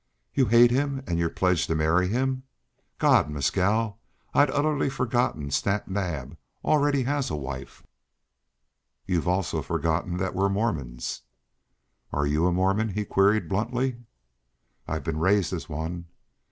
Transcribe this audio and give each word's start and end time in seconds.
"You 0.33 0.47
hate 0.47 0.71
him 0.71 1.03
and 1.05 1.19
you're 1.19 1.29
pledged 1.29 1.67
to 1.67 1.75
marry 1.75 2.07
him!... 2.07 2.41
God! 2.97 3.29
Mescal, 3.29 3.99
I'd 4.33 4.49
utterly 4.49 4.89
forgotten 4.89 5.51
Snap 5.51 5.87
Naab 5.87 6.37
already 6.65 7.03
has 7.03 7.29
a 7.29 7.35
wife." 7.35 7.85
"You've 9.05 9.27
also 9.27 9.61
forgotten 9.61 10.17
that 10.17 10.33
we're 10.33 10.49
Mormons." 10.49 11.21
"Are 12.11 12.25
you 12.25 12.47
a 12.47 12.51
Mormon?" 12.51 12.89
he 12.89 13.05
queried 13.05 13.47
bluntly. 13.47 13.97
"I've 14.87 15.03
been 15.03 15.19
raised 15.19 15.53
as 15.53 15.69
one." 15.69 16.07